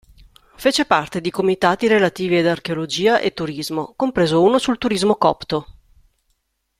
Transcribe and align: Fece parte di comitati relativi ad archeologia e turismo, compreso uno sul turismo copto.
Fece 0.55 0.85
parte 0.85 1.21
di 1.21 1.29
comitati 1.29 1.85
relativi 1.85 2.35
ad 2.37 2.47
archeologia 2.47 3.19
e 3.19 3.33
turismo, 3.35 3.93
compreso 3.95 4.41
uno 4.41 4.57
sul 4.57 4.79
turismo 4.79 5.13
copto. 5.13 5.75